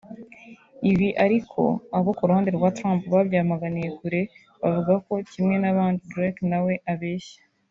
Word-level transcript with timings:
Ibi 0.91 1.09
ariko 1.25 1.61
abo 1.97 2.09
ku 2.17 2.23
ruhande 2.29 2.49
rwa 2.57 2.69
Trump 2.77 3.01
babyamaganiye 3.13 3.89
kure 3.99 4.21
bavuga 4.61 4.93
ko 5.05 5.13
kimwe 5.31 5.55
n’abandi 5.59 5.99
Drake 6.11 6.41
nawe 6.51 6.73
abeshya 6.93 7.39